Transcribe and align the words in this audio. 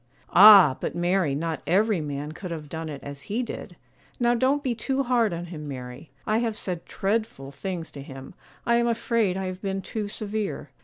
'Ah! 0.33 0.75
but 0.79 0.95
Mary, 0.95 1.35
not 1.35 1.61
every 1.67 2.01
man 2.01 2.31
could 2.31 2.49
have 2.49 2.69
done 2.69 2.89
it 2.89 3.03
as 3.03 3.29
he 3.29 3.43
did; 3.43 3.75
now 4.19 4.33
don't 4.33 4.63
be 4.63 4.73
too 4.73 5.03
hard 5.03 5.31
on 5.31 5.45
him, 5.45 5.67
Mary; 5.67 6.09
I 6.25 6.39
have 6.39 6.57
said 6.57 6.85
dreadful 6.85 7.51
things 7.51 7.91
to 7.91 8.01
him; 8.01 8.33
I 8.65 8.77
am 8.77 8.87
afraid 8.87 9.37
I 9.37 9.45
have 9.45 9.61
been 9.61 9.83
too 9.83 10.07
severe. 10.07 10.71